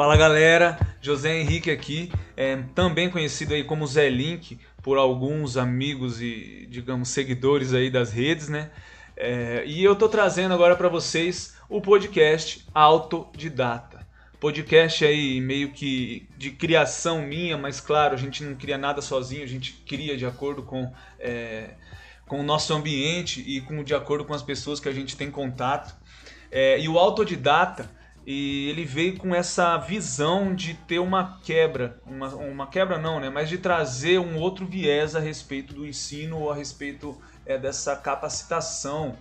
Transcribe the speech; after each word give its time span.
Fala 0.00 0.16
galera, 0.16 0.78
José 0.98 1.40
Henrique 1.40 1.70
aqui, 1.70 2.10
é, 2.34 2.56
também 2.74 3.10
conhecido 3.10 3.52
aí 3.52 3.62
como 3.62 3.86
Zé 3.86 4.08
Link 4.08 4.58
por 4.82 4.96
alguns 4.96 5.58
amigos 5.58 6.22
e, 6.22 6.66
digamos, 6.70 7.10
seguidores 7.10 7.74
aí 7.74 7.90
das 7.90 8.10
redes, 8.10 8.48
né? 8.48 8.70
É, 9.14 9.62
e 9.66 9.84
eu 9.84 9.94
tô 9.94 10.08
trazendo 10.08 10.54
agora 10.54 10.74
para 10.74 10.88
vocês 10.88 11.54
o 11.68 11.82
podcast 11.82 12.64
Autodidata. 12.72 14.08
Podcast 14.40 15.04
aí 15.04 15.38
meio 15.38 15.70
que 15.70 16.26
de 16.38 16.50
criação 16.50 17.20
minha, 17.20 17.58
mas 17.58 17.78
claro, 17.78 18.14
a 18.14 18.18
gente 18.18 18.42
não 18.42 18.54
cria 18.54 18.78
nada 18.78 19.02
sozinho, 19.02 19.44
a 19.44 19.46
gente 19.46 19.74
cria 19.86 20.16
de 20.16 20.24
acordo 20.24 20.62
com, 20.62 20.90
é, 21.18 21.74
com 22.26 22.40
o 22.40 22.42
nosso 22.42 22.72
ambiente 22.72 23.44
e 23.46 23.60
com, 23.60 23.84
de 23.84 23.94
acordo 23.94 24.24
com 24.24 24.32
as 24.32 24.42
pessoas 24.42 24.80
que 24.80 24.88
a 24.88 24.92
gente 24.92 25.14
tem 25.14 25.30
contato. 25.30 25.94
É, 26.50 26.80
e 26.80 26.88
o 26.88 26.98
autodidata 26.98 27.99
e 28.32 28.68
ele 28.68 28.84
veio 28.84 29.16
com 29.16 29.34
essa 29.34 29.76
visão 29.76 30.54
de 30.54 30.74
ter 30.74 31.00
uma 31.00 31.40
quebra, 31.42 32.00
uma, 32.06 32.28
uma 32.28 32.66
quebra 32.68 32.96
não, 32.96 33.18
né? 33.18 33.28
Mas 33.28 33.48
de 33.48 33.58
trazer 33.58 34.20
um 34.20 34.38
outro 34.38 34.64
viés 34.64 35.16
a 35.16 35.18
respeito 35.18 35.74
do 35.74 35.84
ensino 35.84 36.48
a 36.48 36.54
respeito 36.54 37.20
é, 37.44 37.58
dessa 37.58 37.96
capacitação, 37.96 39.18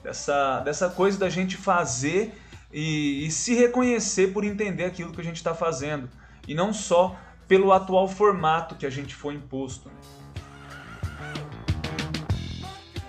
dessa, 0.00 0.60
dessa 0.60 0.88
coisa 0.88 1.18
da 1.18 1.28
gente 1.28 1.56
fazer 1.56 2.40
e, 2.72 3.26
e 3.26 3.32
se 3.32 3.52
reconhecer 3.52 4.32
por 4.32 4.44
entender 4.44 4.84
aquilo 4.84 5.12
que 5.12 5.20
a 5.20 5.24
gente 5.24 5.38
está 5.38 5.56
fazendo. 5.56 6.08
E 6.46 6.54
não 6.54 6.72
só 6.72 7.18
pelo 7.48 7.72
atual 7.72 8.06
formato 8.06 8.76
que 8.76 8.86
a 8.86 8.90
gente 8.90 9.12
foi 9.12 9.34
imposto. 9.34 9.88
Né? 9.88 9.94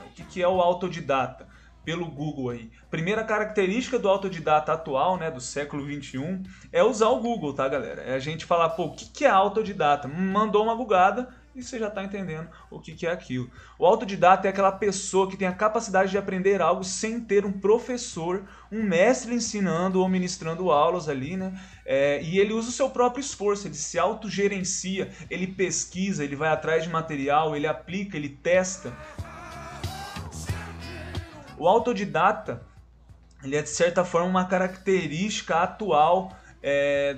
O 0.07 0.13
que, 0.15 0.23
que 0.23 0.41
é 0.41 0.47
o 0.47 0.59
autodidata? 0.59 1.52
Pelo 1.83 2.05
Google 2.05 2.49
aí. 2.49 2.69
Primeira 2.89 3.23
característica 3.23 3.99
do 3.99 4.09
autodidata 4.09 4.73
atual, 4.73 5.17
né, 5.17 5.29
do 5.29 5.41
século 5.41 5.85
21, 5.85 6.43
é 6.71 6.83
usar 6.83 7.09
o 7.09 7.19
Google, 7.19 7.53
tá, 7.53 7.67
galera? 7.67 8.01
É 8.01 8.15
a 8.15 8.19
gente 8.19 8.45
falar, 8.45 8.69
pô, 8.69 8.85
o 8.85 8.95
que 8.95 9.25
é 9.25 9.29
autodidata? 9.29 10.07
Mandou 10.07 10.63
uma 10.63 10.75
bugada 10.75 11.29
e 11.55 11.61
você 11.61 11.77
já 11.77 11.87
está 11.87 12.03
entendendo 12.03 12.49
o 12.71 12.79
que 12.79 13.05
é 13.05 13.11
aquilo. 13.11 13.49
O 13.77 13.85
autodidata 13.85 14.47
é 14.47 14.49
aquela 14.49 14.71
pessoa 14.71 15.29
que 15.29 15.37
tem 15.37 15.47
a 15.47 15.53
capacidade 15.53 16.09
de 16.09 16.17
aprender 16.17 16.61
algo 16.61 16.83
sem 16.83 17.19
ter 17.19 17.45
um 17.45 17.51
professor, 17.51 18.43
um 18.71 18.81
mestre 18.81 19.35
ensinando 19.35 19.99
ou 19.99 20.09
ministrando 20.09 20.71
aulas 20.71 21.07
ali, 21.07 21.37
né? 21.37 21.53
É, 21.85 22.21
e 22.23 22.39
ele 22.39 22.53
usa 22.53 22.69
o 22.69 22.71
seu 22.71 22.89
próprio 22.89 23.21
esforço, 23.21 23.67
ele 23.67 23.75
se 23.75 23.99
autogerencia, 23.99 25.11
ele 25.29 25.45
pesquisa, 25.45 26.23
ele 26.23 26.35
vai 26.35 26.49
atrás 26.49 26.83
de 26.83 26.89
material, 26.89 27.55
ele 27.55 27.67
aplica, 27.67 28.17
ele 28.17 28.29
testa. 28.29 28.91
O 31.63 31.67
autodidata, 31.69 32.61
ele 33.41 33.55
é 33.55 33.61
de 33.61 33.69
certa 33.69 34.03
forma 34.03 34.27
uma 34.27 34.43
característica 34.43 35.55
atual 35.63 36.37
é, 36.61 37.15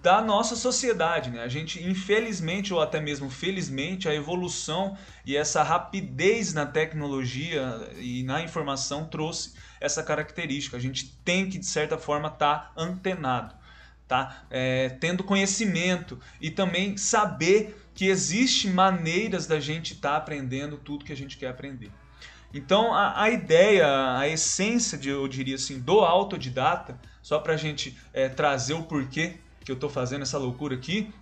da 0.00 0.20
nossa 0.20 0.54
sociedade. 0.54 1.30
Né? 1.30 1.42
A 1.42 1.48
gente, 1.48 1.82
infelizmente 1.82 2.72
ou 2.72 2.80
até 2.80 3.00
mesmo 3.00 3.28
felizmente, 3.28 4.08
a 4.08 4.14
evolução 4.14 4.96
e 5.26 5.36
essa 5.36 5.64
rapidez 5.64 6.54
na 6.54 6.64
tecnologia 6.64 7.90
e 7.98 8.22
na 8.22 8.40
informação 8.40 9.04
trouxe 9.04 9.54
essa 9.80 10.00
característica. 10.00 10.76
A 10.76 10.80
gente 10.80 11.18
tem 11.24 11.50
que, 11.50 11.58
de 11.58 11.66
certa 11.66 11.98
forma, 11.98 12.28
estar 12.28 12.72
tá 12.72 12.80
antenado, 12.80 13.52
tá? 14.06 14.44
É, 14.48 14.90
tendo 14.90 15.24
conhecimento 15.24 16.20
e 16.40 16.52
também 16.52 16.96
saber 16.96 17.76
que 17.96 18.06
existem 18.06 18.70
maneiras 18.70 19.48
da 19.48 19.58
gente 19.58 19.94
estar 19.94 20.10
tá 20.10 20.16
aprendendo 20.18 20.76
tudo 20.76 21.04
que 21.04 21.12
a 21.12 21.16
gente 21.16 21.36
quer 21.36 21.48
aprender. 21.48 21.90
Então 22.52 22.94
a, 22.94 23.22
a 23.22 23.30
ideia, 23.30 24.18
a 24.18 24.28
essência, 24.28 24.96
de, 24.96 25.08
eu 25.08 25.26
diria 25.28 25.56
assim, 25.56 25.78
do 25.80 26.00
autodidata, 26.00 26.98
só 27.22 27.38
para 27.38 27.54
a 27.54 27.56
gente 27.56 27.96
é, 28.12 28.28
trazer 28.28 28.74
o 28.74 28.82
porquê 28.82 29.36
que 29.64 29.70
eu 29.70 29.74
estou 29.74 29.90
fazendo 29.90 30.22
essa 30.22 30.38
loucura 30.38 30.74
aqui, 30.74 31.12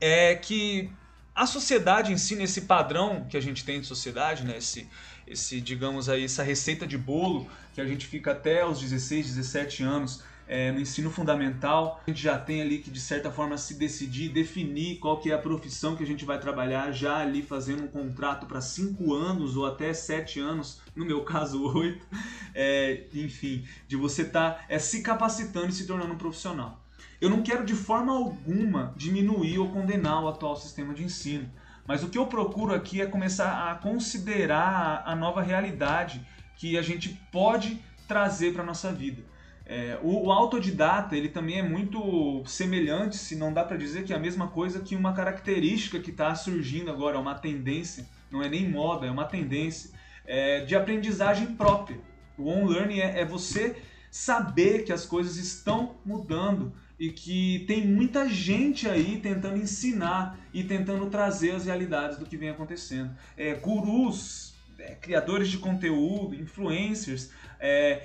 é 0.00 0.34
que 0.36 0.90
a 1.34 1.46
sociedade 1.46 2.12
ensina 2.12 2.44
esse 2.44 2.62
padrão 2.62 3.26
que 3.28 3.36
a 3.36 3.40
gente 3.40 3.64
tem 3.64 3.80
de 3.80 3.86
sociedade, 3.86 4.44
né? 4.44 4.58
esse, 4.58 4.88
esse, 5.26 5.60
digamos 5.60 6.08
aí, 6.08 6.24
essa 6.24 6.44
receita 6.44 6.86
de 6.86 6.96
bolo 6.96 7.48
que 7.74 7.80
a 7.80 7.86
gente 7.86 8.06
fica 8.06 8.30
até 8.30 8.64
os 8.64 8.80
16, 8.80 9.34
17 9.34 9.82
anos 9.82 10.22
é, 10.46 10.70
no 10.70 10.80
ensino 10.80 11.10
fundamental, 11.10 12.02
a 12.06 12.10
gente 12.10 12.22
já 12.22 12.38
tem 12.38 12.60
ali 12.60 12.78
que 12.78 12.90
de 12.90 13.00
certa 13.00 13.30
forma 13.30 13.56
se 13.56 13.74
decidir, 13.74 14.28
definir 14.28 14.98
qual 14.98 15.18
que 15.18 15.30
é 15.30 15.34
a 15.34 15.38
profissão 15.38 15.96
que 15.96 16.02
a 16.02 16.06
gente 16.06 16.24
vai 16.24 16.38
trabalhar, 16.38 16.92
já 16.92 17.18
ali 17.18 17.42
fazendo 17.42 17.84
um 17.84 17.88
contrato 17.88 18.46
para 18.46 18.60
cinco 18.60 19.14
anos 19.14 19.56
ou 19.56 19.66
até 19.66 19.92
sete 19.94 20.40
anos, 20.40 20.80
no 20.94 21.04
meu 21.04 21.22
caso 21.22 21.62
oito, 21.74 22.06
é, 22.54 23.04
enfim, 23.14 23.64
de 23.88 23.96
você 23.96 24.22
estar 24.22 24.52
tá, 24.52 24.64
é, 24.68 24.78
se 24.78 25.02
capacitando 25.02 25.68
e 25.68 25.72
se 25.72 25.86
tornando 25.86 26.12
um 26.12 26.18
profissional. 26.18 26.82
Eu 27.20 27.30
não 27.30 27.42
quero 27.42 27.64
de 27.64 27.74
forma 27.74 28.12
alguma 28.12 28.92
diminuir 28.96 29.58
ou 29.58 29.70
condenar 29.70 30.22
o 30.22 30.28
atual 30.28 30.56
sistema 30.56 30.92
de 30.92 31.04
ensino, 31.04 31.50
mas 31.86 32.02
o 32.02 32.08
que 32.08 32.18
eu 32.18 32.26
procuro 32.26 32.74
aqui 32.74 33.00
é 33.00 33.06
começar 33.06 33.70
a 33.70 33.74
considerar 33.76 35.02
a 35.06 35.14
nova 35.14 35.42
realidade 35.42 36.26
que 36.56 36.76
a 36.78 36.82
gente 36.82 37.08
pode 37.30 37.80
trazer 38.06 38.52
para 38.52 38.62
nossa 38.62 38.92
vida. 38.92 39.22
É, 39.66 39.98
o, 40.02 40.26
o, 40.26 40.32
autodidata 40.32 41.16
ele 41.16 41.28
também 41.28 41.58
é 41.58 41.62
muito 41.62 42.42
semelhante, 42.46 43.16
se 43.16 43.34
não 43.34 43.52
dá 43.52 43.64
para 43.64 43.78
dizer 43.78 44.04
que 44.04 44.12
é 44.12 44.16
a 44.16 44.18
mesma 44.18 44.48
coisa 44.48 44.80
que 44.80 44.94
uma 44.94 45.14
característica 45.14 45.98
que 45.98 46.10
está 46.10 46.34
surgindo 46.34 46.90
agora, 46.90 47.18
uma 47.18 47.34
tendência, 47.34 48.06
não 48.30 48.42
é 48.42 48.48
nem 48.48 48.68
moda, 48.68 49.06
é 49.06 49.10
uma 49.10 49.24
tendência 49.24 49.90
é, 50.26 50.64
de 50.64 50.76
aprendizagem 50.76 51.54
própria. 51.54 51.98
O 52.36 52.48
on-learning 52.50 52.98
é, 52.98 53.20
é 53.20 53.24
você 53.24 53.76
saber 54.10 54.84
que 54.84 54.92
as 54.92 55.06
coisas 55.06 55.36
estão 55.36 55.96
mudando 56.04 56.72
e 56.98 57.10
que 57.10 57.64
tem 57.66 57.86
muita 57.86 58.28
gente 58.28 58.88
aí 58.88 59.18
tentando 59.18 59.56
ensinar 59.56 60.38
e 60.52 60.62
tentando 60.62 61.06
trazer 61.06 61.52
as 61.52 61.64
realidades 61.64 62.18
do 62.18 62.26
que 62.26 62.36
vem 62.36 62.50
acontecendo. 62.50 63.10
É, 63.36 63.54
gurus, 63.54 64.54
é, 64.78 64.94
criadores 64.94 65.48
de 65.48 65.58
conteúdo, 65.58 66.34
influencers, 66.34 67.30
é, 67.58 68.02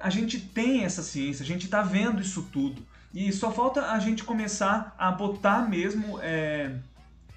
a 0.00 0.10
gente 0.10 0.40
tem 0.40 0.84
essa 0.84 1.02
ciência, 1.02 1.42
a 1.42 1.46
gente 1.46 1.64
está 1.64 1.82
vendo 1.82 2.20
isso 2.20 2.48
tudo. 2.52 2.86
E 3.12 3.32
só 3.32 3.50
falta 3.50 3.92
a 3.92 3.98
gente 3.98 4.24
começar 4.24 4.94
a 4.98 5.10
botar 5.10 5.68
mesmo 5.68 6.18
é, 6.20 6.72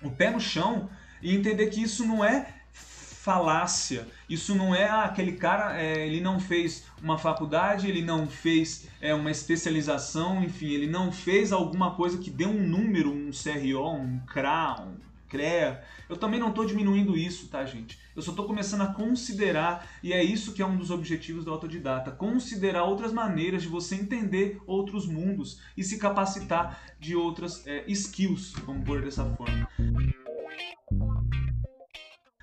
o 0.01 0.09
pé 0.09 0.29
no 0.29 0.39
chão 0.39 0.89
e 1.22 1.35
entender 1.35 1.67
que 1.67 1.81
isso 1.81 2.05
não 2.05 2.23
é 2.23 2.53
falácia. 3.22 4.07
Isso 4.27 4.55
não 4.55 4.73
é 4.73 4.89
ah, 4.89 5.03
aquele 5.03 5.33
cara, 5.33 5.79
é, 5.79 6.07
ele 6.07 6.19
não 6.19 6.39
fez 6.39 6.85
uma 7.01 7.17
faculdade, 7.17 7.88
ele 7.88 8.01
não 8.01 8.27
fez 8.27 8.88
é, 8.99 9.13
uma 9.13 9.29
especialização, 9.29 10.43
enfim, 10.43 10.69
ele 10.69 10.88
não 10.88 11.11
fez 11.11 11.51
alguma 11.51 11.91
coisa 11.91 12.17
que 12.17 12.31
dê 12.31 12.45
um 12.45 12.67
número, 12.67 13.11
um 13.11 13.29
CRO, 13.29 13.93
um 13.93 14.19
CRA, 14.25 14.81
um 14.81 15.10
CREA. 15.31 15.81
Eu 16.09 16.18
também 16.18 16.40
não 16.40 16.50
estou 16.50 16.66
diminuindo 16.66 17.18
isso, 17.18 17.47
tá, 17.47 17.66
gente? 17.66 17.97
Eu 18.14 18.22
só 18.22 18.31
estou 18.31 18.46
começando 18.46 18.81
a 18.81 18.94
considerar, 18.94 19.90
e 20.03 20.12
é 20.12 20.22
isso 20.22 20.53
que 20.53 20.62
é 20.62 20.66
um 20.66 20.75
dos 20.75 20.92
objetivos 20.92 21.46
do 21.46 21.52
autodidata: 21.52 22.12
considerar 22.12 22.84
outras 22.84 23.14
maneiras 23.14 23.62
de 23.64 23.70
você 23.70 23.96
entender 23.96 24.62
outros 24.68 25.08
mundos 25.08 25.62
e 25.78 25.84
se 25.84 25.97
capacitar 25.97 26.81
de 27.00 27.16
outras 27.16 27.66
é, 27.66 27.86
skills, 27.88 28.53
vamos 28.66 28.84
pôr 28.84 29.02
dessa 29.02 29.24
forma. 29.24 29.68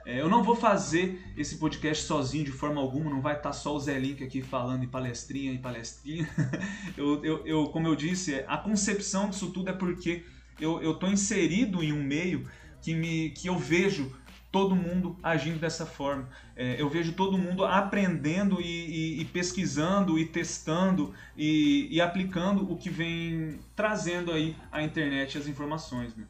É, 0.06 0.18
eu 0.22 0.28
não 0.30 0.42
vou 0.42 0.56
fazer 0.56 1.20
esse 1.36 1.58
podcast 1.58 2.04
sozinho 2.04 2.42
de 2.42 2.50
forma 2.50 2.80
alguma, 2.80 3.10
não 3.10 3.20
vai 3.20 3.36
estar 3.36 3.52
só 3.52 3.76
o 3.76 3.78
Zé 3.78 3.98
Link 3.98 4.24
aqui 4.24 4.40
falando 4.40 4.82
em 4.82 4.88
palestrinha 4.88 5.52
e 5.52 5.58
palestrinha. 5.58 6.26
eu, 6.96 7.22
eu, 7.22 7.46
eu, 7.46 7.66
como 7.66 7.86
eu 7.86 7.94
disse, 7.94 8.42
a 8.48 8.56
concepção 8.56 9.28
disso 9.28 9.50
tudo 9.50 9.68
é 9.68 9.74
porque 9.74 10.24
eu 10.60 10.92
estou 10.92 11.08
inserido 11.08 11.82
em 11.82 11.92
um 11.92 12.02
meio 12.02 12.48
que, 12.82 12.94
me, 12.94 13.30
que 13.30 13.48
eu 13.48 13.58
vejo 13.58 14.12
todo 14.50 14.74
mundo 14.74 15.16
agindo 15.22 15.58
dessa 15.58 15.84
forma. 15.84 16.28
É, 16.56 16.80
eu 16.80 16.88
vejo 16.88 17.12
todo 17.12 17.36
mundo 17.36 17.64
aprendendo 17.64 18.60
e, 18.60 18.64
e, 18.64 19.20
e 19.20 19.24
pesquisando 19.26 20.18
e 20.18 20.24
testando 20.24 21.14
e, 21.36 21.88
e, 21.90 22.00
aplicando 22.00 22.70
o 22.70 22.76
que 22.76 22.88
vem 22.88 23.58
trazendo 23.76 24.32
aí 24.32 24.56
a 24.72 24.82
internet 24.82 25.36
as 25.36 25.46
informações. 25.46 26.16
Né? 26.16 26.24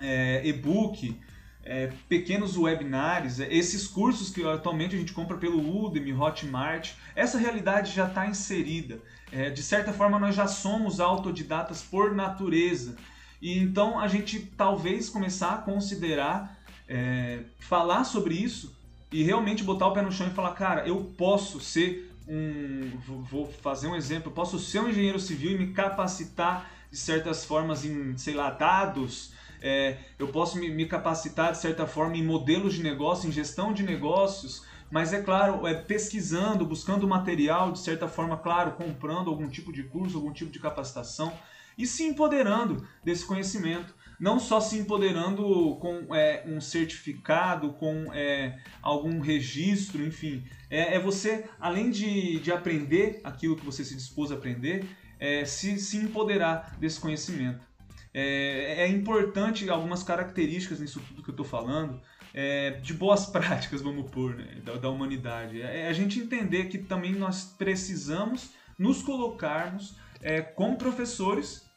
É, 0.00 0.46
e-book, 0.46 1.20
é, 1.64 1.90
pequenos 2.08 2.56
webinars, 2.56 3.40
é, 3.40 3.52
esses 3.52 3.86
cursos 3.86 4.30
que 4.30 4.46
atualmente 4.46 4.94
a 4.94 4.98
gente 4.98 5.12
compra 5.12 5.36
pelo 5.36 5.84
Udemy, 5.84 6.12
Hotmart, 6.12 6.92
essa 7.16 7.38
realidade 7.38 7.92
já 7.92 8.06
está 8.06 8.26
inserida. 8.26 9.00
É, 9.32 9.50
de 9.50 9.62
certa 9.62 9.92
forma, 9.92 10.18
nós 10.18 10.36
já 10.36 10.46
somos 10.46 11.00
autodidatas 11.00 11.82
por 11.82 12.14
natureza. 12.14 12.96
E 13.44 13.58
então 13.58 13.98
a 14.00 14.08
gente 14.08 14.40
talvez 14.56 15.10
começar 15.10 15.52
a 15.52 15.58
considerar 15.58 16.58
é, 16.88 17.40
falar 17.58 18.04
sobre 18.04 18.34
isso 18.34 18.74
e 19.12 19.22
realmente 19.22 19.62
botar 19.62 19.86
o 19.88 19.92
pé 19.92 20.00
no 20.00 20.10
chão 20.10 20.26
e 20.26 20.30
falar, 20.30 20.52
cara, 20.52 20.88
eu 20.88 21.12
posso 21.18 21.60
ser 21.60 22.10
um. 22.26 22.90
Vou 23.30 23.46
fazer 23.46 23.86
um 23.86 23.94
exemplo, 23.94 24.30
eu 24.30 24.34
posso 24.34 24.58
ser 24.58 24.80
um 24.80 24.88
engenheiro 24.88 25.20
civil 25.20 25.50
e 25.52 25.58
me 25.58 25.74
capacitar 25.74 26.70
de 26.90 26.96
certas 26.96 27.44
formas 27.44 27.84
em, 27.84 28.16
sei 28.16 28.32
lá, 28.32 28.48
dados. 28.48 29.34
É, 29.60 29.98
eu 30.18 30.28
posso 30.28 30.58
me, 30.58 30.70
me, 30.70 30.86
capacitar 30.86 31.52
de 31.52 31.58
certa 31.58 31.86
forma 31.86 32.16
em 32.16 32.24
modelos 32.24 32.72
de 32.72 32.82
negócio, 32.82 33.28
em 33.28 33.32
gestão 33.32 33.74
de 33.74 33.82
negócios, 33.82 34.64
mas 34.90 35.12
é 35.12 35.20
claro, 35.20 35.66
é 35.66 35.74
pesquisando, 35.74 36.64
buscando 36.64 37.06
material, 37.06 37.72
de 37.72 37.80
certa 37.80 38.08
forma, 38.08 38.38
claro, 38.38 38.72
comprando 38.72 39.28
algum 39.28 39.50
tipo 39.50 39.70
de 39.70 39.82
curso, 39.82 40.16
algum 40.16 40.32
tipo 40.32 40.50
de 40.50 40.58
capacitação. 40.58 41.30
E 41.76 41.86
se 41.86 42.04
empoderando 42.04 42.86
desse 43.02 43.24
conhecimento. 43.24 43.94
Não 44.18 44.38
só 44.38 44.60
se 44.60 44.78
empoderando 44.78 45.76
com 45.80 46.14
é, 46.14 46.44
um 46.46 46.60
certificado, 46.60 47.72
com 47.72 48.12
é, 48.12 48.58
algum 48.80 49.20
registro, 49.20 50.04
enfim. 50.04 50.44
É, 50.70 50.94
é, 50.94 51.00
você, 51.00 51.46
além 51.58 51.90
de, 51.90 52.38
de 52.38 52.52
aprender 52.52 53.20
aquilo 53.24 53.56
que 53.56 53.64
você 53.64 53.84
se 53.84 53.94
dispôs 53.94 54.30
a 54.30 54.36
aprender, 54.36 54.86
é, 55.18 55.44
se, 55.44 55.78
se 55.78 55.96
empoderar 55.96 56.76
desse 56.78 57.00
conhecimento. 57.00 57.66
É, 58.12 58.84
é, 58.84 58.88
importante 58.88 59.68
algumas 59.68 60.04
características 60.04 60.78
nisso 60.78 61.02
tudo 61.08 61.22
que 61.22 61.30
eu 61.30 61.32
estou 61.32 61.44
falando, 61.44 62.00
é, 62.32 62.70
de 62.70 62.94
boas 62.94 63.26
práticas, 63.30 63.82
vamos 63.82 64.08
pôr, 64.10 64.36
né, 64.36 64.60
da, 64.64 64.76
da, 64.76 64.88
humanidade. 64.88 65.60
É 65.60 65.88
a 65.88 65.92
gente 65.92 66.20
entender 66.20 66.66
que 66.66 66.78
também 66.78 67.12
nós 67.12 67.44
precisamos 67.58 68.50
nos 68.78 69.02
colocarmos 69.02 69.96
é, 70.24 70.40
como 70.40 70.78
professores, 70.78 71.68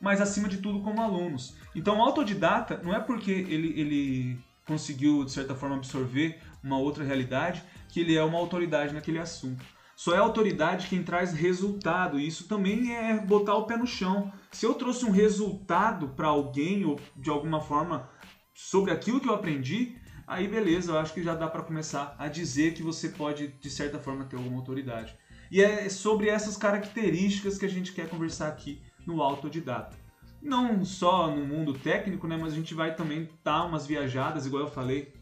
mas 0.00 0.20
acima 0.20 0.48
de 0.48 0.58
tudo 0.58 0.80
como 0.80 1.00
alunos. 1.00 1.56
Então, 1.74 1.98
o 1.98 2.02
autodidata 2.02 2.80
não 2.82 2.94
é 2.94 2.98
porque 2.98 3.30
ele, 3.30 3.80
ele 3.80 4.38
conseguiu, 4.66 5.24
de 5.24 5.30
certa 5.30 5.54
forma, 5.54 5.76
absorver 5.76 6.40
uma 6.62 6.76
outra 6.76 7.04
realidade 7.04 7.62
que 7.88 8.00
ele 8.00 8.16
é 8.16 8.22
uma 8.22 8.38
autoridade 8.38 8.92
naquele 8.92 9.20
assunto. 9.20 9.64
Só 9.94 10.12
é 10.12 10.18
autoridade 10.18 10.88
quem 10.88 11.04
traz 11.04 11.32
resultado. 11.32 12.18
E 12.18 12.26
isso 12.26 12.48
também 12.48 12.92
é 12.92 13.16
botar 13.16 13.54
o 13.54 13.64
pé 13.64 13.76
no 13.76 13.86
chão. 13.86 14.32
Se 14.50 14.66
eu 14.66 14.74
trouxe 14.74 15.04
um 15.04 15.12
resultado 15.12 16.08
para 16.08 16.26
alguém 16.26 16.84
ou 16.84 16.98
de 17.14 17.30
alguma 17.30 17.60
forma 17.60 18.10
sobre 18.52 18.90
aquilo 18.90 19.20
que 19.20 19.28
eu 19.28 19.34
aprendi, 19.34 19.96
aí 20.26 20.48
beleza, 20.48 20.90
eu 20.90 20.98
acho 20.98 21.14
que 21.14 21.22
já 21.22 21.34
dá 21.36 21.46
para 21.46 21.62
começar 21.62 22.16
a 22.18 22.26
dizer 22.26 22.74
que 22.74 22.82
você 22.82 23.10
pode 23.10 23.48
de 23.48 23.70
certa 23.70 24.00
forma 24.00 24.24
ter 24.24 24.36
alguma 24.36 24.56
autoridade. 24.56 25.16
E 25.50 25.62
é 25.62 25.88
sobre 25.88 26.28
essas 26.28 26.56
características 26.56 27.58
que 27.58 27.66
a 27.66 27.68
gente 27.68 27.92
quer 27.92 28.08
conversar 28.08 28.48
aqui 28.48 28.80
no 29.06 29.22
autodidata. 29.22 29.96
Não 30.42 30.84
só 30.84 31.34
no 31.34 31.46
mundo 31.46 31.72
técnico, 31.72 32.26
né, 32.26 32.36
mas 32.36 32.52
a 32.52 32.56
gente 32.56 32.74
vai 32.74 32.94
também 32.94 33.28
dar 33.42 33.64
umas 33.64 33.86
viajadas, 33.86 34.46
igual 34.46 34.64
eu 34.64 34.70
falei. 34.70 35.12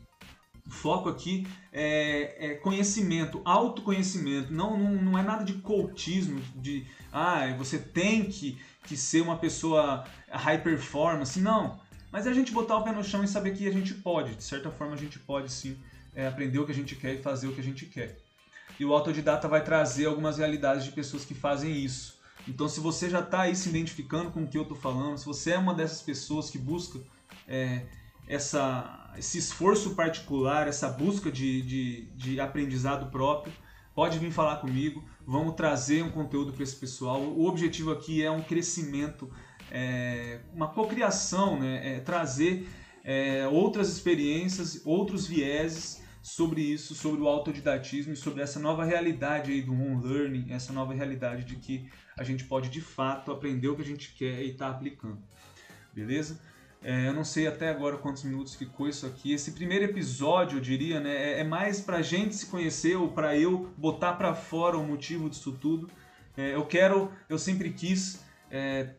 O 0.66 0.70
foco 0.70 1.08
aqui 1.08 1.46
é, 1.72 2.52
é 2.52 2.54
conhecimento, 2.54 3.40
autoconhecimento. 3.44 4.52
Não, 4.52 4.76
não, 4.76 4.92
não 4.94 5.18
é 5.18 5.22
nada 5.22 5.44
de 5.44 5.54
cultismo, 5.54 6.40
de 6.56 6.86
ah, 7.12 7.52
você 7.58 7.78
tem 7.78 8.24
que, 8.24 8.58
que 8.84 8.96
ser 8.96 9.20
uma 9.22 9.36
pessoa 9.36 10.04
high 10.30 10.62
performance. 10.62 11.40
Não. 11.40 11.80
Mas 12.10 12.26
é 12.26 12.30
a 12.30 12.34
gente 12.34 12.52
botar 12.52 12.76
o 12.76 12.84
pé 12.84 12.92
no 12.92 13.02
chão 13.02 13.24
e 13.24 13.28
saber 13.28 13.54
que 13.54 13.66
a 13.66 13.72
gente 13.72 13.94
pode. 13.94 14.34
De 14.34 14.44
certa 14.44 14.70
forma, 14.70 14.94
a 14.94 14.98
gente 14.98 15.18
pode 15.18 15.50
sim 15.50 15.76
é, 16.14 16.26
aprender 16.26 16.58
o 16.58 16.66
que 16.66 16.72
a 16.72 16.74
gente 16.74 16.94
quer 16.94 17.14
e 17.14 17.22
fazer 17.22 17.48
o 17.48 17.52
que 17.52 17.60
a 17.60 17.64
gente 17.64 17.86
quer. 17.86 18.18
E 18.82 18.84
o 18.84 18.92
autodidata 18.92 19.46
vai 19.46 19.62
trazer 19.62 20.06
algumas 20.06 20.38
realidades 20.38 20.84
de 20.84 20.90
pessoas 20.90 21.24
que 21.24 21.34
fazem 21.34 21.72
isso. 21.72 22.18
Então, 22.48 22.68
se 22.68 22.80
você 22.80 23.08
já 23.08 23.20
está 23.20 23.42
aí 23.42 23.54
se 23.54 23.68
identificando 23.68 24.32
com 24.32 24.42
o 24.42 24.48
que 24.48 24.58
eu 24.58 24.62
estou 24.62 24.76
falando, 24.76 25.16
se 25.18 25.24
você 25.24 25.52
é 25.52 25.58
uma 25.58 25.72
dessas 25.72 26.02
pessoas 26.02 26.50
que 26.50 26.58
busca 26.58 26.98
é, 27.46 27.86
essa, 28.26 29.14
esse 29.16 29.38
esforço 29.38 29.94
particular, 29.94 30.66
essa 30.66 30.88
busca 30.88 31.30
de, 31.30 31.62
de, 31.62 32.06
de, 32.16 32.40
aprendizado 32.40 33.08
próprio, 33.08 33.52
pode 33.94 34.18
vir 34.18 34.32
falar 34.32 34.56
comigo. 34.56 35.04
Vamos 35.24 35.54
trazer 35.54 36.02
um 36.02 36.10
conteúdo 36.10 36.52
para 36.52 36.64
esse 36.64 36.74
pessoal. 36.74 37.22
O 37.22 37.46
objetivo 37.46 37.92
aqui 37.92 38.20
é 38.20 38.32
um 38.32 38.42
crescimento, 38.42 39.30
é, 39.70 40.40
uma 40.52 40.66
cocriação, 40.66 41.56
né? 41.56 41.98
É 41.98 42.00
trazer 42.00 42.68
é, 43.04 43.46
outras 43.46 43.88
experiências, 43.90 44.82
outros 44.84 45.24
vieses 45.24 46.02
sobre 46.22 46.60
isso, 46.60 46.94
sobre 46.94 47.20
o 47.20 47.26
autodidatismo 47.26 48.12
e 48.12 48.16
sobre 48.16 48.42
essa 48.42 48.60
nova 48.60 48.84
realidade 48.84 49.50
aí 49.50 49.60
do 49.60 49.72
on-learning, 49.72 50.46
essa 50.50 50.72
nova 50.72 50.94
realidade 50.94 51.44
de 51.44 51.56
que 51.56 51.90
a 52.16 52.22
gente 52.22 52.44
pode 52.44 52.68
de 52.68 52.80
fato 52.80 53.32
aprender 53.32 53.68
o 53.68 53.74
que 53.74 53.82
a 53.82 53.84
gente 53.84 54.14
quer 54.14 54.40
e 54.42 54.50
estar 54.50 54.70
tá 54.70 54.76
aplicando. 54.76 55.18
Beleza? 55.92 56.40
É, 56.84 57.08
eu 57.08 57.12
não 57.12 57.24
sei 57.24 57.46
até 57.46 57.68
agora 57.68 57.96
quantos 57.96 58.22
minutos 58.22 58.54
ficou 58.54 58.88
isso 58.88 59.04
aqui. 59.04 59.32
Esse 59.32 59.52
primeiro 59.52 59.84
episódio, 59.84 60.58
eu 60.58 60.60
diria, 60.60 61.00
né, 61.00 61.14
é, 61.14 61.40
é 61.40 61.44
mais 61.44 61.80
pra 61.80 62.02
gente 62.02 62.34
se 62.34 62.46
conhecer 62.46 62.96
ou 62.96 63.08
pra 63.08 63.36
eu 63.36 63.72
botar 63.76 64.14
pra 64.14 64.34
fora 64.34 64.76
o 64.76 64.84
motivo 64.84 65.28
disso 65.28 65.52
tudo. 65.52 65.90
É, 66.36 66.54
eu 66.54 66.64
quero, 66.64 67.10
eu 67.28 67.38
sempre 67.38 67.70
quis 67.70 68.24
é, 68.50 68.90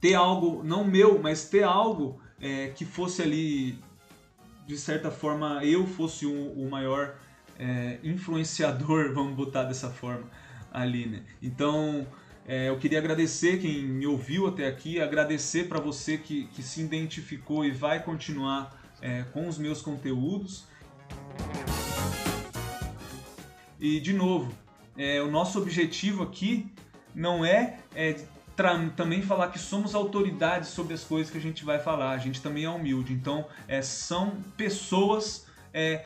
ter 0.00 0.14
algo, 0.14 0.62
não 0.62 0.84
meu, 0.84 1.18
mas 1.18 1.48
ter 1.48 1.62
algo 1.62 2.20
é, 2.40 2.68
que 2.68 2.84
fosse 2.84 3.22
ali 3.22 3.78
de 4.68 4.76
certa 4.76 5.10
forma, 5.10 5.64
eu 5.64 5.86
fosse 5.86 6.26
o, 6.26 6.68
maior 6.70 7.16
é, 7.58 7.98
influenciador, 8.04 9.12
vamos 9.16 9.34
botar 9.34 9.64
dessa 9.64 9.88
forma 9.88 10.30
ali, 10.70 11.06
né? 11.06 11.22
Então, 11.42 12.06
é, 12.46 12.68
eu 12.68 12.76
queria 12.76 12.98
agradecer 12.98 13.58
quem 13.60 13.82
me 13.82 14.06
ouviu 14.06 14.46
até 14.46 14.66
aqui, 14.68 15.00
agradecer 15.00 15.68
para 15.68 15.80
você 15.80 16.18
que, 16.18 16.48
que 16.48 16.62
se 16.62 16.82
identificou 16.82 17.64
e 17.64 17.70
vai 17.70 18.02
continuar 18.02 18.78
é, 19.00 19.22
com 19.32 19.48
os 19.48 19.56
meus 19.56 19.80
conteúdos. 19.80 20.66
E, 23.80 24.00
de 24.00 24.12
novo, 24.12 24.52
é, 24.98 25.22
o 25.22 25.30
nosso 25.30 25.58
objetivo 25.58 26.22
aqui 26.22 26.70
não 27.14 27.42
é, 27.42 27.78
é 27.94 28.16
também 28.96 29.22
falar 29.22 29.48
que 29.48 29.58
somos 29.58 29.94
autoridades 29.94 30.70
sobre 30.70 30.94
as 30.94 31.04
coisas 31.04 31.30
que 31.30 31.38
a 31.38 31.40
gente 31.40 31.64
vai 31.64 31.78
falar. 31.78 32.10
A 32.10 32.18
gente 32.18 32.40
também 32.40 32.64
é 32.64 32.70
humilde. 32.70 33.12
Então, 33.12 33.46
é, 33.66 33.80
são 33.82 34.36
pessoas 34.56 35.46
é, 35.72 36.04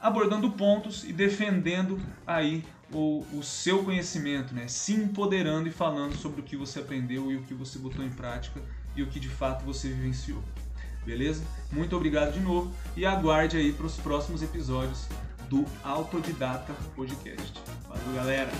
abordando 0.00 0.50
pontos 0.50 1.04
e 1.04 1.12
defendendo 1.12 2.00
aí 2.26 2.64
o, 2.92 3.24
o, 3.32 3.42
seu 3.42 3.82
conhecimento, 3.82 4.54
né? 4.54 4.68
Se 4.68 4.92
empoderando 4.92 5.68
e 5.68 5.72
falando 5.72 6.14
sobre 6.14 6.40
o 6.40 6.44
que 6.44 6.56
você 6.56 6.80
aprendeu 6.80 7.30
e 7.32 7.36
o 7.36 7.42
que 7.42 7.54
você 7.54 7.78
botou 7.78 8.04
em 8.04 8.10
prática 8.10 8.60
e 8.94 9.02
o 9.02 9.06
que 9.06 9.18
de 9.18 9.28
fato 9.28 9.64
você 9.64 9.88
vivenciou. 9.88 10.42
Beleza? 11.04 11.44
Muito 11.70 11.96
obrigado 11.96 12.32
de 12.32 12.40
novo 12.40 12.74
e 12.96 13.06
aguarde 13.06 13.56
aí 13.56 13.72
para 13.72 13.86
os 13.86 13.96
próximos 13.96 14.42
episódios 14.42 15.06
do 15.48 15.64
Autodidata 15.84 16.74
Podcast. 16.94 17.52
Valeu, 17.88 18.14
galera! 18.14 18.50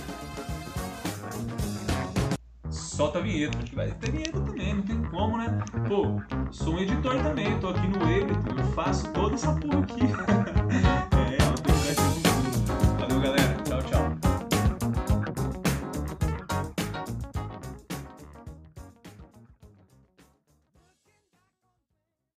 Solta 2.97 3.19
a 3.19 3.21
vinheta, 3.21 3.59
que 3.59 3.75
vai 3.75 3.91
ter 3.91 4.11
vinheta 4.11 4.41
também, 4.41 4.73
não 4.73 4.81
tem 4.81 4.99
como, 5.03 5.37
né? 5.37 5.59
Pô, 5.87 6.19
sou 6.51 6.73
um 6.73 6.79
editor 6.79 7.21
também, 7.21 7.59
tô 7.59 7.69
aqui 7.69 7.87
no 7.87 7.97
Ableton, 7.97 8.57
eu 8.57 8.71
faço 8.73 9.07
toda 9.13 9.35
essa 9.35 9.53
porra 9.53 9.81
aqui. 9.81 11.07